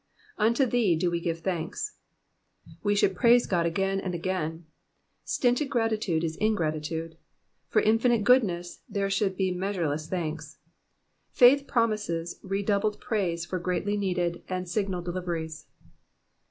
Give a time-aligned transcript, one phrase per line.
[0.39, 4.65] Uhto thee do iM give thanks.''^ We should praise Qod again and again.
[5.25, 7.17] Stinted gratitude 13 ingratitude.
[7.67, 10.57] For infinite goodness there should be measureless thanks.
[11.29, 15.67] Faith promises redoubled praise for greatly needed and signal deliverances.